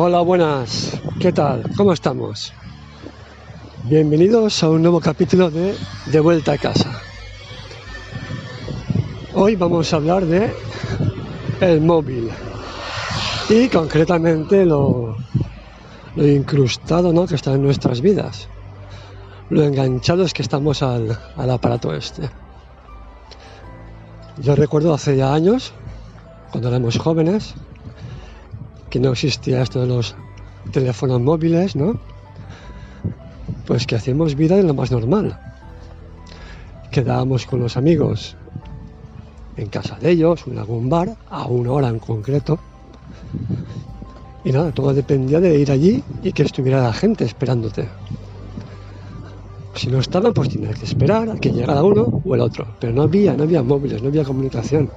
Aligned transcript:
Hola, 0.00 0.20
buenas. 0.20 0.96
¿Qué 1.18 1.32
tal? 1.32 1.64
¿Cómo 1.76 1.92
estamos? 1.92 2.52
Bienvenidos 3.82 4.62
a 4.62 4.70
un 4.70 4.80
nuevo 4.80 5.00
capítulo 5.00 5.50
de 5.50 5.74
De 6.06 6.20
vuelta 6.20 6.52
a 6.52 6.56
casa. 6.56 7.02
Hoy 9.34 9.56
vamos 9.56 9.92
a 9.92 9.96
hablar 9.96 10.24
de 10.24 10.52
el 11.60 11.80
móvil 11.80 12.30
y 13.48 13.68
concretamente 13.68 14.64
lo, 14.64 15.16
lo 16.14 16.26
incrustado 16.28 17.12
¿no? 17.12 17.26
que 17.26 17.34
está 17.34 17.54
en 17.54 17.62
nuestras 17.64 18.00
vidas, 18.00 18.46
lo 19.50 19.64
enganchados 19.64 20.32
que 20.32 20.42
estamos 20.42 20.80
al, 20.84 21.18
al 21.36 21.50
aparato 21.50 21.92
este. 21.92 22.30
Yo 24.36 24.54
recuerdo 24.54 24.94
hace 24.94 25.16
ya 25.16 25.34
años, 25.34 25.72
cuando 26.52 26.68
éramos 26.68 26.98
jóvenes, 26.98 27.56
que 28.90 29.00
no 29.00 29.12
existía 29.12 29.62
esto 29.62 29.80
de 29.80 29.86
los 29.86 30.16
teléfonos 30.72 31.20
móviles, 31.20 31.76
¿no? 31.76 31.98
Pues 33.66 33.86
que 33.86 33.96
hacíamos 33.96 34.34
vida 34.34 34.56
de 34.56 34.62
lo 34.62 34.74
más 34.74 34.90
normal. 34.90 35.38
Quedábamos 36.90 37.46
con 37.46 37.60
los 37.60 37.76
amigos 37.76 38.36
en 39.56 39.68
casa 39.68 39.98
de 40.00 40.10
ellos, 40.10 40.44
en 40.46 40.58
algún 40.58 40.88
bar, 40.88 41.16
a 41.28 41.46
una 41.46 41.72
hora 41.72 41.88
en 41.88 41.98
concreto. 41.98 42.58
Y 44.44 44.52
nada, 44.52 44.72
todo 44.72 44.94
dependía 44.94 45.40
de 45.40 45.58
ir 45.58 45.70
allí 45.70 46.02
y 46.22 46.32
que 46.32 46.44
estuviera 46.44 46.82
la 46.82 46.92
gente 46.92 47.24
esperándote. 47.24 47.88
Si 49.74 49.88
no 49.88 49.98
estaban, 49.98 50.32
pues 50.32 50.48
tenías 50.48 50.78
que 50.78 50.86
esperar 50.86 51.28
a 51.30 51.36
que 51.36 51.52
llegara 51.52 51.82
uno 51.82 52.22
o 52.24 52.34
el 52.34 52.40
otro. 52.40 52.66
Pero 52.80 52.92
no 52.92 53.02
había, 53.02 53.34
no 53.34 53.42
había 53.44 53.62
móviles, 53.62 54.02
no 54.02 54.08
había 54.08 54.24
comunicación. 54.24 54.90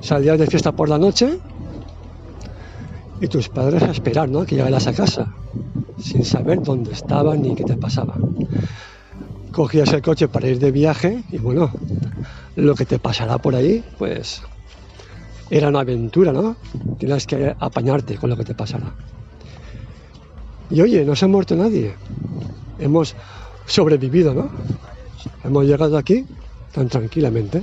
Salías 0.00 0.38
de 0.38 0.46
fiesta 0.46 0.72
por 0.72 0.88
la 0.88 0.98
noche 0.98 1.38
y 3.20 3.28
tus 3.28 3.48
padres 3.48 3.82
a 3.82 3.90
esperar, 3.90 4.28
¿no? 4.28 4.44
Que 4.44 4.56
llegaras 4.56 4.86
a 4.86 4.92
casa, 4.92 5.34
sin 6.00 6.24
saber 6.24 6.62
dónde 6.62 6.92
estaban 6.92 7.42
ni 7.42 7.54
qué 7.54 7.64
te 7.64 7.76
pasaba. 7.76 8.16
Cogías 9.52 9.92
el 9.92 10.02
coche 10.02 10.28
para 10.28 10.48
ir 10.48 10.58
de 10.58 10.70
viaje 10.70 11.24
y 11.30 11.38
bueno, 11.38 11.70
lo 12.56 12.74
que 12.74 12.84
te 12.84 12.98
pasará 12.98 13.38
por 13.38 13.54
ahí, 13.54 13.84
pues 13.98 14.42
era 15.50 15.68
una 15.68 15.80
aventura, 15.80 16.32
¿no? 16.32 16.56
Tienes 16.98 17.26
que 17.26 17.54
apañarte 17.58 18.16
con 18.16 18.30
lo 18.30 18.36
que 18.36 18.44
te 18.44 18.54
pasará. 18.54 18.94
Y 20.70 20.80
oye, 20.80 21.04
no 21.04 21.16
se 21.16 21.24
ha 21.24 21.28
muerto 21.28 21.56
nadie. 21.56 21.94
Hemos 22.78 23.16
sobrevivido, 23.66 24.34
¿no? 24.34 24.50
Hemos 25.42 25.64
llegado 25.64 25.96
aquí 25.96 26.26
tan 26.72 26.88
tranquilamente. 26.88 27.62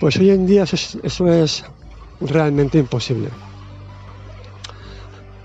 Pues 0.00 0.16
hoy 0.16 0.30
en 0.30 0.46
día 0.46 0.62
eso 0.62 0.76
es, 0.76 0.98
eso 1.02 1.28
es 1.30 1.64
realmente 2.20 2.78
imposible. 2.78 3.30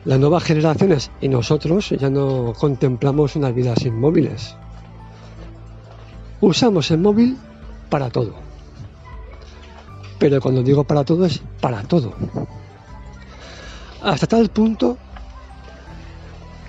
Las 0.06 0.20
nuevas 0.20 0.44
generaciones 0.44 1.12
y 1.22 1.30
nosotros 1.30 1.90
ya 1.90 2.10
no 2.10 2.54
contemplamos 2.54 3.36
una 3.36 3.52
vida 3.52 3.76
sin 3.76 4.00
móviles. 4.00 4.56
Usamos 6.42 6.92
el 6.92 7.00
móvil 7.00 7.38
para 7.90 8.10
todo. 8.10 8.34
Pero 10.20 10.42
cuando 10.42 10.62
digo 10.62 10.84
para 10.84 11.06
todo 11.06 11.26
es 11.26 11.42
para 11.62 11.84
todo. 11.84 12.14
Hasta 14.02 14.28
tal 14.28 14.50
punto 14.50 14.98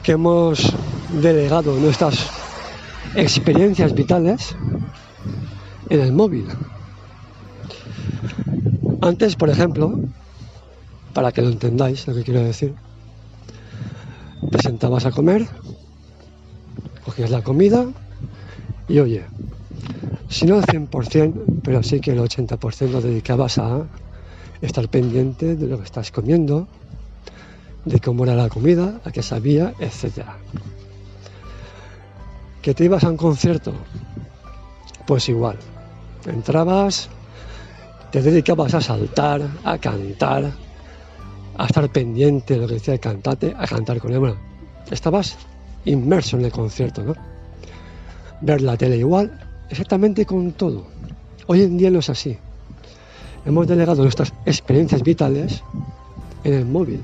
que 0.04 0.12
hemos 0.12 0.72
delegado 1.20 1.76
nuestras 1.76 2.30
experiencias 3.16 3.94
vitales 3.94 4.54
en 5.88 6.00
el 6.00 6.12
móvil. 6.12 6.46
Antes, 9.04 9.36
por 9.36 9.50
ejemplo, 9.50 10.00
para 11.12 11.30
que 11.30 11.42
lo 11.42 11.50
entendáis 11.50 12.06
lo 12.06 12.14
que 12.14 12.22
quiero 12.22 12.42
decir, 12.42 12.74
te 14.50 14.58
sentabas 14.62 15.04
a 15.04 15.10
comer, 15.10 15.46
cogías 17.04 17.28
la 17.28 17.42
comida 17.42 17.84
y 18.88 19.00
oye, 19.00 19.26
si 20.30 20.46
no 20.46 20.56
el 20.56 20.64
100%, 20.64 21.60
pero 21.62 21.82
sí 21.82 22.00
que 22.00 22.12
el 22.12 22.18
80% 22.18 22.88
lo 22.92 23.02
dedicabas 23.02 23.58
a 23.58 23.82
estar 24.62 24.88
pendiente 24.88 25.54
de 25.54 25.66
lo 25.66 25.76
que 25.76 25.84
estás 25.84 26.10
comiendo, 26.10 26.66
de 27.84 28.00
cómo 28.00 28.24
era 28.24 28.34
la 28.34 28.48
comida, 28.48 29.02
a 29.04 29.12
qué 29.12 29.22
sabía, 29.22 29.74
etc. 29.80 30.24
¿Que 32.62 32.72
te 32.72 32.86
ibas 32.86 33.04
a 33.04 33.10
un 33.10 33.18
concierto? 33.18 33.74
Pues 35.06 35.28
igual. 35.28 35.58
Entrabas, 36.24 37.10
te 38.14 38.22
dedicabas 38.22 38.72
a 38.74 38.80
saltar, 38.80 39.42
a 39.64 39.76
cantar, 39.78 40.52
a 41.58 41.66
estar 41.66 41.90
pendiente 41.90 42.54
de 42.54 42.60
lo 42.60 42.68
que 42.68 42.74
decía 42.74 42.94
el 42.94 43.00
cantante, 43.00 43.52
a 43.58 43.66
cantar 43.66 43.98
con 43.98 44.12
él. 44.12 44.20
Bueno, 44.20 44.36
estabas 44.88 45.36
inmerso 45.84 46.36
en 46.36 46.44
el 46.44 46.52
concierto, 46.52 47.02
¿no? 47.02 47.14
Ver 48.40 48.60
la 48.60 48.76
tele 48.76 48.98
igual, 48.98 49.40
exactamente 49.68 50.24
con 50.26 50.52
todo. 50.52 50.86
Hoy 51.48 51.62
en 51.62 51.76
día 51.76 51.90
no 51.90 51.98
es 51.98 52.08
así. 52.08 52.38
Hemos 53.44 53.66
delegado 53.66 54.04
nuestras 54.04 54.32
experiencias 54.46 55.02
vitales 55.02 55.64
en 56.44 56.54
el 56.54 56.66
móvil. 56.66 57.00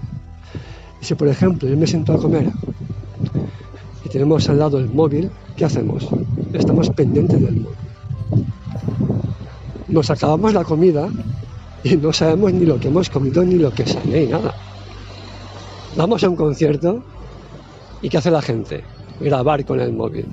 Si, 1.01 1.17
por 1.17 1.27
ejemplo, 1.27 1.69
yo 1.69 1.77
me 1.77 1.89
siento 1.89 2.13
a 2.13 2.19
comer 2.19 2.53
y 4.05 4.09
tenemos 4.11 4.49
al 4.49 4.61
lado 4.61 4.79
el 4.79 4.89
móvil, 4.89 5.29
¿qué 5.57 5.65
hacemos? 5.65 6.07
Estamos 6.53 6.89
pendientes 6.91 7.41
del 7.41 7.63
móvil 7.63 7.90
nos 9.91 10.11
acabamos 10.11 10.55
la 10.55 10.65
comida 10.65 11.09
y 11.83 11.97
no 11.97 12.13
sabemos 12.13 12.53
ni 12.53 12.65
lo 12.65 12.79
que 12.79 12.89
hemos 12.89 13.11
comido 13.11 13.43
ni 13.43 13.57
lo 13.57 13.73
que 13.73 13.87
sale, 13.87 14.27
ni 14.27 14.27
nada. 14.27 14.55
Vamos 15.97 16.23
a 16.23 16.29
un 16.29 16.37
concierto 16.37 17.03
y 18.01 18.09
¿qué 18.09 18.19
hace 18.19 18.31
la 18.31 18.43
gente? 18.43 18.85
Grabar 19.21 19.65
con 19.65 19.81
el 19.81 19.93
móvil. 19.93 20.27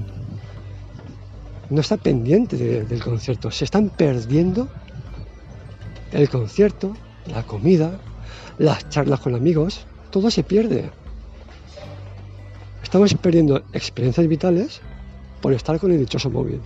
No 1.69 1.81
está 1.81 1.97
pendiente 1.97 2.55
del 2.55 3.03
concierto, 3.03 3.51
se 3.51 3.65
están 3.65 3.89
perdiendo 3.89 4.67
el 6.11 6.29
concierto, 6.29 6.93
la 7.25 7.43
comida, 7.43 7.99
las 8.57 8.87
charlas 8.89 9.19
con 9.19 9.35
amigos, 9.35 9.85
todo 10.11 10.31
se 10.31 10.43
pierde. 10.43 10.89
Estamos 12.83 13.13
perdiendo 13.15 13.63
experiencias 13.73 14.27
vitales 14.27 14.81
por 15.41 15.51
estar 15.51 15.77
con 15.79 15.91
el 15.91 15.99
dichoso 15.99 16.29
móvil. 16.29 16.61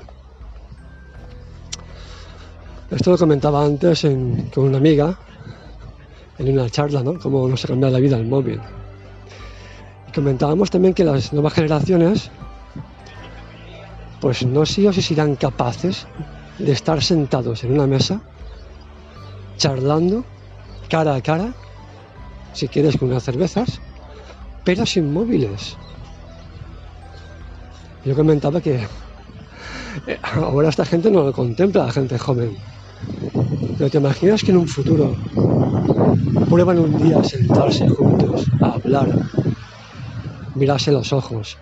Esto 2.92 3.12
lo 3.12 3.18
comentaba 3.18 3.64
antes 3.64 4.02
con 4.54 4.66
una 4.66 4.78
amiga 4.78 5.18
en 6.38 6.52
una 6.52 6.70
charla, 6.70 7.02
¿no? 7.02 7.18
Cómo 7.18 7.48
nos 7.48 7.64
ha 7.64 7.70
cambiado 7.70 7.94
la 7.94 8.00
vida 8.00 8.18
el 8.18 8.26
móvil. 8.26 8.60
Comentábamos 10.14 10.70
también 10.70 10.94
que 10.94 11.06
las 11.06 11.32
nuevas 11.32 11.54
generaciones, 11.54 12.30
pues 14.20 14.46
no 14.46 14.66
sé 14.66 14.92
si 14.92 15.02
serán 15.02 15.38
capaces 15.38 16.06
de 16.60 16.74
estar 16.74 17.02
sentados 17.02 17.64
en 17.64 17.72
una 17.72 17.88
mesa, 17.88 18.22
charlando, 19.56 20.26
cara 20.90 21.16
a 21.16 21.22
cara, 21.22 21.54
si 22.52 22.68
quieres 22.68 22.98
con 22.98 23.10
unas 23.10 23.24
cervezas, 23.24 23.80
pero 24.66 24.86
sin 24.86 25.14
móviles. 25.14 25.78
Yo 28.04 28.16
comentaba 28.16 28.60
que 28.60 28.86
eh, 30.08 30.20
ahora 30.34 30.68
esta 30.68 30.84
gente 30.84 31.10
no 31.10 31.24
lo 31.24 31.32
contempla, 31.32 31.86
la 31.86 31.92
gente 31.94 32.18
joven. 32.18 32.58
Pero 33.78 33.90
te 33.90 33.98
imaginas 33.98 34.44
que 34.44 34.52
en 34.52 34.58
un 34.58 34.68
futuro 34.68 35.16
prueban 36.50 36.80
un 36.80 36.98
día 37.02 37.24
sentarse 37.24 37.88
juntos, 37.90 38.46
a 38.62 38.74
hablar, 38.74 39.10
mirarse 40.54 40.92
los 40.92 41.14
ojos, 41.14 41.58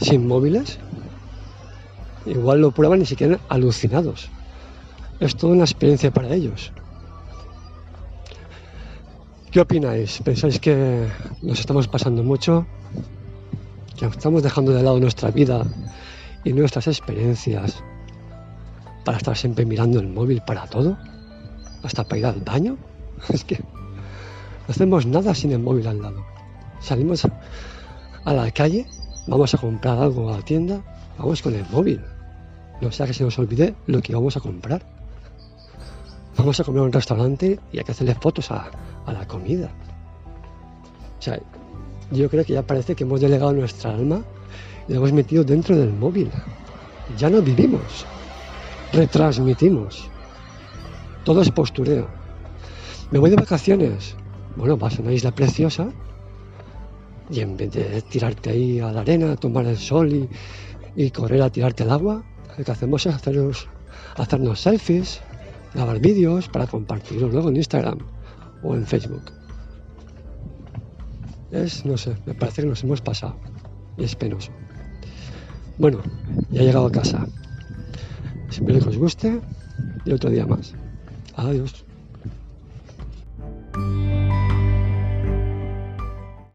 sin 0.00 0.26
móviles. 0.26 0.78
Igual 2.24 2.60
lo 2.60 2.70
prueban 2.70 3.02
y 3.02 3.06
se 3.06 3.16
quedan 3.16 3.40
alucinados. 3.48 4.30
Es 5.18 5.36
toda 5.36 5.52
una 5.52 5.64
experiencia 5.64 6.10
para 6.10 6.32
ellos. 6.32 6.72
¿Qué 9.50 9.60
opináis? 9.60 10.20
¿Pensáis 10.22 10.60
que 10.60 11.08
nos 11.42 11.58
estamos 11.58 11.88
pasando 11.88 12.22
mucho? 12.22 12.66
¿Que 13.98 14.06
estamos 14.06 14.42
dejando 14.42 14.72
de 14.72 14.82
lado 14.82 15.00
nuestra 15.00 15.30
vida 15.30 15.64
y 16.44 16.52
nuestras 16.52 16.86
experiencias 16.86 17.82
para 19.04 19.18
estar 19.18 19.36
siempre 19.36 19.64
mirando 19.64 20.00
el 20.00 20.08
móvil 20.08 20.42
para 20.42 20.66
todo, 20.66 20.96
hasta 21.82 22.04
para 22.04 22.18
ir 22.18 22.26
al 22.26 22.40
baño. 22.40 22.76
Es 23.28 23.44
que 23.44 23.56
no 23.56 24.72
hacemos 24.72 25.06
nada 25.06 25.34
sin 25.34 25.52
el 25.52 25.58
móvil 25.58 25.86
al 25.86 26.00
lado. 26.00 26.24
Salimos 26.80 27.26
a 28.24 28.32
la 28.32 28.50
calle, 28.50 28.86
vamos 29.26 29.52
a 29.54 29.58
comprar 29.58 29.98
algo 29.98 30.32
a 30.32 30.38
la 30.38 30.42
tienda, 30.42 30.80
vamos 31.18 31.42
con 31.42 31.54
el 31.54 31.64
móvil. 31.70 32.00
No 32.80 32.90
sea 32.90 33.06
que 33.06 33.12
se 33.12 33.24
nos 33.24 33.38
olvide 33.38 33.74
lo 33.86 34.00
que 34.00 34.14
vamos 34.14 34.36
a 34.36 34.40
comprar. 34.40 34.82
Vamos 36.36 36.58
a 36.60 36.64
comer 36.64 36.80
a 36.80 36.84
un 36.84 36.92
restaurante 36.92 37.58
y 37.72 37.78
hay 37.78 37.84
que 37.84 37.92
hacerle 37.92 38.14
fotos 38.14 38.50
a, 38.50 38.70
a 39.04 39.12
la 39.12 39.26
comida. 39.26 39.70
O 41.18 41.22
sea, 41.22 41.38
yo 42.12 42.30
creo 42.30 42.44
que 42.44 42.54
ya 42.54 42.62
parece 42.62 42.94
que 42.94 43.04
hemos 43.04 43.20
delegado 43.20 43.52
nuestra 43.52 43.90
alma 43.90 44.22
y 44.88 44.92
la 44.92 44.98
hemos 44.98 45.12
metido 45.12 45.44
dentro 45.44 45.76
del 45.76 45.92
móvil. 45.92 46.30
Ya 47.18 47.28
no 47.28 47.42
vivimos 47.42 48.06
retransmitimos. 48.92 50.08
Todo 51.24 51.42
es 51.42 51.50
postureo. 51.50 52.08
Me 53.10 53.18
voy 53.18 53.30
de 53.30 53.36
vacaciones. 53.36 54.16
Bueno, 54.56 54.76
vas 54.76 54.98
a 54.98 55.02
una 55.02 55.12
isla 55.12 55.32
preciosa 55.32 55.88
y 57.30 57.40
en 57.40 57.56
vez 57.56 57.70
de 57.70 58.02
tirarte 58.02 58.50
ahí 58.50 58.80
a 58.80 58.90
la 58.90 59.02
arena, 59.02 59.36
tomar 59.36 59.66
el 59.66 59.76
sol 59.76 60.12
y, 60.12 60.28
y 60.96 61.10
correr 61.10 61.42
a 61.42 61.50
tirarte 61.50 61.84
al 61.84 61.90
agua, 61.90 62.24
lo 62.58 62.64
que 62.64 62.70
hacemos 62.70 63.06
es 63.06 63.14
hacernos, 63.14 63.68
hacernos 64.16 64.60
selfies, 64.60 65.20
grabar 65.74 66.00
vídeos 66.00 66.48
para 66.48 66.66
compartirlos 66.66 67.32
luego 67.32 67.48
en 67.48 67.56
Instagram 67.56 67.98
o 68.62 68.74
en 68.74 68.86
Facebook. 68.86 69.32
Es, 71.52 71.84
no 71.84 71.96
sé, 71.96 72.16
me 72.26 72.34
parece 72.34 72.62
que 72.62 72.68
nos 72.68 72.82
hemos 72.84 73.00
pasado 73.00 73.36
y 73.96 74.04
es 74.04 74.14
penoso. 74.14 74.52
Bueno, 75.78 76.00
ya 76.50 76.62
he 76.62 76.64
llegado 76.64 76.86
a 76.86 76.92
casa. 76.92 77.26
Espero 78.50 78.80
que 78.80 78.88
os 78.88 78.98
guste 78.98 79.40
y 80.04 80.12
otro 80.12 80.28
día 80.30 80.46
más. 80.46 80.74
Adiós. 81.36 81.89